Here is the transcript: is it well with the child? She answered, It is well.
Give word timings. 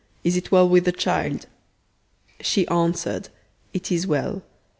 is 0.23 0.35
it 0.35 0.51
well 0.51 0.67
with 0.67 0.85
the 0.85 0.91
child? 0.91 1.45
She 2.39 2.67
answered, 2.69 3.29
It 3.71 3.91
is 3.91 4.07
well. 4.07 4.41